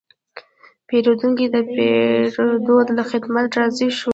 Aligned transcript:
پیرودونکی 0.87 1.45
د 1.53 1.55
پیرود 1.71 2.87
له 2.97 3.03
خدمت 3.11 3.49
راضي 3.59 3.89
شو. 3.97 4.09